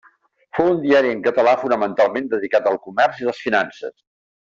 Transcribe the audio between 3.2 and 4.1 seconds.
i les finances.